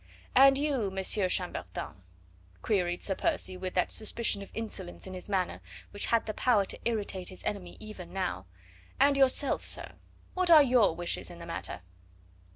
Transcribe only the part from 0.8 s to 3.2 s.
Monsieur Chambertin?" queried Sir